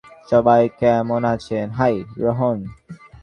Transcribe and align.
সবাই 0.29 0.63
কেমন 0.79 1.21
আছেন,- 1.33 1.65
হাই, 1.77 1.95
রোহন। 2.17 2.57